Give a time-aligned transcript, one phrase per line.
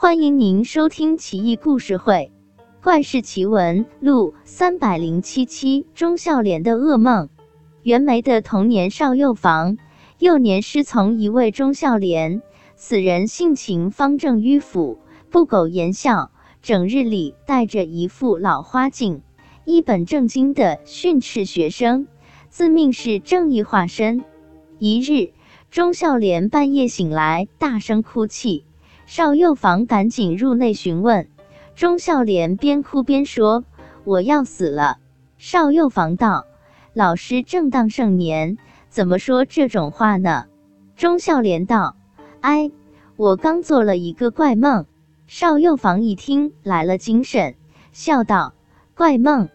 [0.00, 2.30] 欢迎您收听《奇异故事会·
[2.84, 5.88] 怪事奇闻录》三百零七期。
[5.92, 7.28] 钟孝廉的噩梦。
[7.82, 9.76] 袁枚的童年少幼房，
[10.20, 12.42] 幼年师从一位钟孝廉。
[12.76, 15.00] 此人性情方正迂腐，
[15.30, 16.30] 不苟言笑，
[16.62, 19.22] 整日里戴着一副老花镜，
[19.64, 22.06] 一本正经的训斥学生，
[22.50, 24.24] 自命是正义化身。
[24.78, 25.32] 一日，
[25.72, 28.64] 钟孝廉半夜醒来，大声哭泣。
[29.08, 31.30] 少幼房赶紧入内询问，
[31.74, 33.64] 钟孝廉边哭边说
[34.04, 34.98] ：“我要死了。”
[35.38, 36.44] 少幼房道
[36.92, 38.58] ：“老师正当盛年，
[38.90, 40.44] 怎么说这种话呢？”
[40.94, 41.96] 钟孝廉道
[42.42, 42.70] ：“哎，
[43.16, 44.84] 我刚做了一个怪梦。”
[45.26, 47.54] 少幼房一听来了精神，
[47.92, 48.52] 笑道
[48.94, 49.48] ：“怪梦，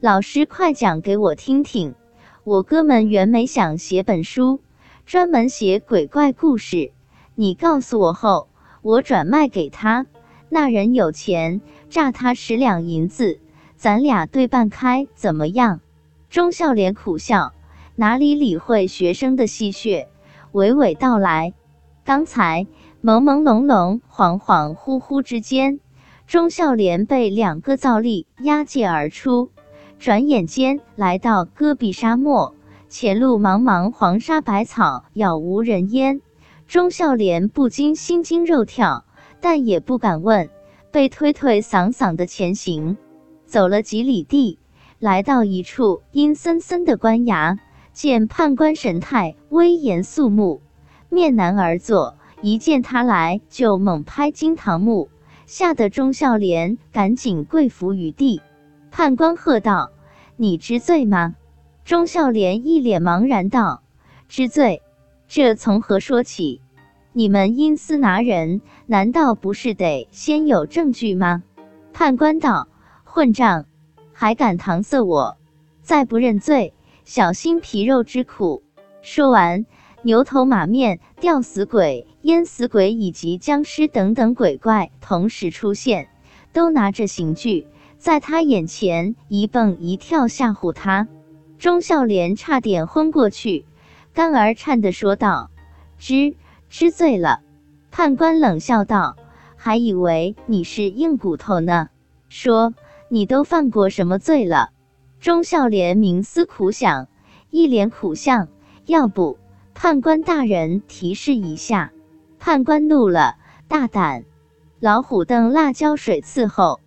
[0.00, 1.94] 老师快讲给我听听。
[2.42, 4.60] 我哥们原没想写本书，
[5.04, 6.92] 专门写鬼怪故事，
[7.34, 8.48] 你告诉我后。”
[8.84, 10.04] 我转卖给他，
[10.50, 13.40] 那人有钱，诈他十两银子，
[13.76, 15.80] 咱俩对半开，怎么样？
[16.28, 17.54] 钟孝廉苦笑，
[17.96, 20.04] 哪里理会学生的戏谑，
[20.52, 21.54] 娓娓道来。
[22.04, 22.66] 刚才
[23.02, 25.80] 朦朦胧胧、恍恍惚惚之间，
[26.26, 29.48] 钟孝廉被两个皂隶押解而出，
[29.98, 32.54] 转眼间来到戈壁沙漠，
[32.90, 36.20] 前路茫茫，黄沙百草，杳无人烟。
[36.66, 39.04] 钟孝廉不禁心惊肉跳，
[39.40, 40.48] 但也不敢问，
[40.90, 42.96] 被推推搡搡的前行。
[43.46, 44.58] 走了几里地，
[44.98, 47.58] 来到一处阴森森的官衙，
[47.92, 50.62] 见判官神态威严肃穆，
[51.10, 55.10] 面南而坐，一见他来就猛拍惊堂木，
[55.46, 58.40] 吓得钟孝廉赶紧跪伏于地。
[58.90, 59.90] 判官喝道
[60.36, 61.36] ：“你知罪吗？”
[61.84, 63.82] 钟孝廉一脸茫然道
[64.26, 64.82] ：“知罪。”
[65.36, 66.60] 这从何说起？
[67.12, 71.42] 你们阴司拿人，难道不是得先有证据吗？
[71.92, 72.68] 判官道
[73.02, 73.66] ：“混账，
[74.12, 75.36] 还敢搪塞我！
[75.82, 76.72] 再不认罪，
[77.04, 78.62] 小心皮肉之苦。”
[79.02, 79.66] 说完，
[80.02, 86.06] 牛头马面、吊死鬼、淹死鬼以及僵尸等等鬼怪同时出现，
[86.52, 87.66] 都拿着刑具
[87.98, 91.08] 在他眼前一蹦一跳吓唬他。
[91.58, 93.66] 钟孝廉差点昏过去。
[94.14, 95.50] 肝儿颤的说道
[95.98, 96.36] ：“知
[96.70, 97.42] 知罪了。”
[97.90, 99.16] 判官冷笑道
[99.56, 101.88] ：“还以为你是硬骨头呢。
[102.28, 102.74] 说
[103.08, 104.70] 你都犯过什么罪了？”
[105.18, 107.08] 钟孝廉冥思苦想，
[107.50, 108.46] 一脸苦相。
[108.86, 109.36] 要不，
[109.74, 111.90] 判官大人提示一下。
[112.38, 113.34] 判官怒了
[113.66, 114.24] ：“大胆！
[114.78, 116.78] 老虎凳辣椒水伺候！”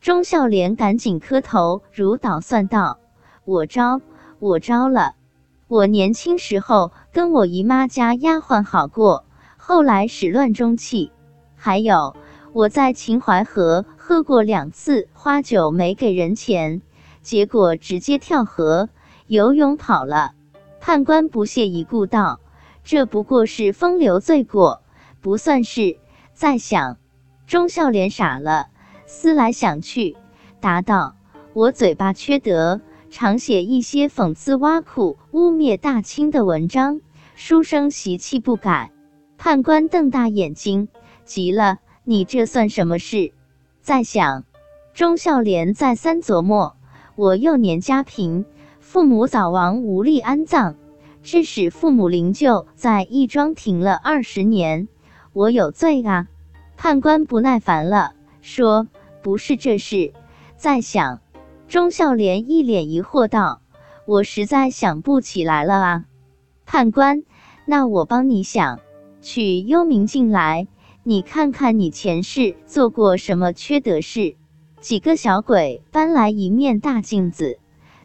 [0.00, 3.00] 钟孝廉赶紧磕头，如捣蒜道
[3.44, 4.00] ：“我招，
[4.38, 5.16] 我招了。”
[5.68, 9.24] 我年轻时候跟我姨妈家丫鬟好过，
[9.56, 11.10] 后来始乱终弃。
[11.56, 12.14] 还有
[12.52, 16.82] 我在秦淮河喝过两次花酒，没给人钱，
[17.20, 18.88] 结果直接跳河
[19.26, 20.34] 游泳跑了。
[20.80, 22.38] 判官不屑一顾道
[22.84, 24.82] ：“这不过是风流罪过，
[25.20, 25.98] 不算是。”
[26.32, 26.98] 再想，
[27.48, 28.68] 钟孝廉傻了，
[29.04, 30.16] 思来想去，
[30.60, 31.16] 答道
[31.54, 37.00] ：“我嘴巴缺德。”常写一些讽刺、挖苦、污蔑大清的文章，
[37.34, 38.90] 书生习气不改。
[39.38, 40.88] 判官瞪大眼睛，
[41.24, 43.32] 急了：“你这算什么事？”
[43.80, 44.44] 在想，
[44.92, 46.76] 钟孝廉再三琢磨
[47.14, 48.44] ：“我幼年家贫，
[48.80, 50.74] 父母早亡，无力安葬，
[51.22, 54.88] 致使父母灵柩在义庄停了二十年，
[55.32, 56.28] 我有罪啊！”
[56.76, 58.88] 判官不耐烦了，说
[59.22, 60.12] ：“不是这事。”
[60.56, 61.20] 在想。
[61.68, 63.60] 钟孝廉一脸疑惑道
[64.06, 66.04] ：“我实在想不起来了啊。”
[66.64, 67.24] 判官，
[67.64, 68.78] 那我帮你想，
[69.20, 70.68] 取幽冥镜来，
[71.02, 74.36] 你看看你前世做过什么缺德事。
[74.80, 77.58] 几个小鬼搬来一面大镜子，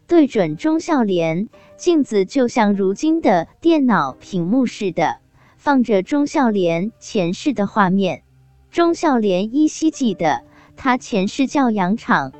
[0.08, 5.18] 对准钟孝廉，镜子就像如今的电脑屏幕似的，
[5.56, 8.24] 放着钟孝廉前世的画面。
[8.72, 10.42] 钟孝廉依稀记得，
[10.76, 12.32] 他前世叫杨敞。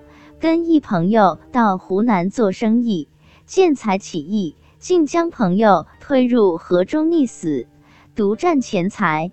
[0.43, 3.09] 跟一朋友到湖南做生意，
[3.47, 7.69] 见财起意，竟将朋友推入河中溺死，
[8.17, 9.31] 独占钱财。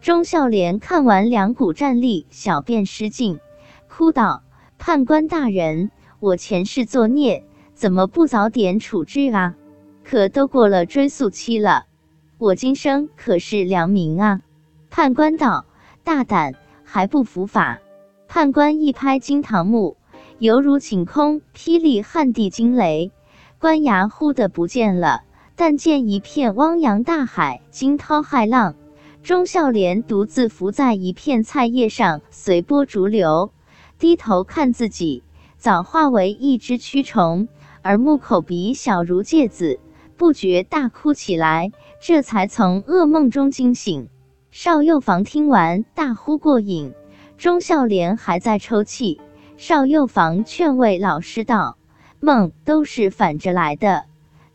[0.00, 3.40] 钟孝廉看完两股战力，小便失禁，
[3.88, 4.44] 哭道
[4.78, 7.44] ：“判官大人，我前世作孽，
[7.74, 9.56] 怎么不早点处置啊？
[10.04, 11.86] 可都过了追诉期了，
[12.38, 14.42] 我今生可是良民啊！”
[14.90, 15.66] 判官道
[16.04, 16.54] ：“大胆，
[16.84, 17.80] 还不伏法？”
[18.30, 19.96] 判官一拍惊堂木。
[20.42, 23.12] 犹如晴空霹雳，撼地惊雷，
[23.60, 25.22] 官衙忽的不见了。
[25.54, 28.74] 但见一片汪洋大海，惊涛骇浪，
[29.22, 33.52] 钟孝廉独自伏在一片菜叶上，随波逐流，
[34.00, 35.22] 低头看自己，
[35.58, 37.46] 早化为一只蛆虫，
[37.84, 39.78] 耳目口鼻小如芥子，
[40.16, 44.08] 不觉大哭起来，这才从噩梦中惊醒。
[44.50, 46.94] 邵幼房听完，大呼过瘾。
[47.38, 49.20] 钟孝廉还在抽泣，
[49.56, 51.76] 少幼房劝慰老师道
[52.20, 54.06] ：“梦都是反着来的，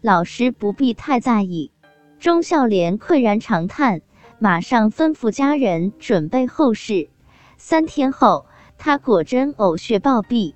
[0.02, 1.72] 老师不必太在意。”
[2.20, 4.02] 钟孝廉喟然长叹，
[4.40, 7.10] 马上吩咐家人准备后事。
[7.58, 8.48] 三天后，
[8.78, 10.56] 他果真呕血暴毙。